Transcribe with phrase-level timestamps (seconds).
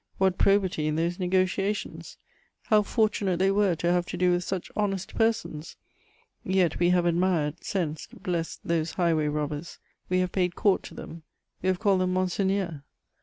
[0.17, 2.17] What probity in those negociations!
[2.63, 5.77] How fortunate they were to have to do with such honest persons!
[6.43, 9.77] Yet we have admired, censed, blessed those highway robbers;
[10.09, 11.21] we have paid court to them;
[11.61, 12.81] we have called them _monseigneur!